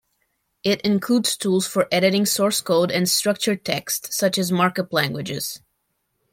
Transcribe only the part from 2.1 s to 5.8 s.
source code and structured text such as markup languages.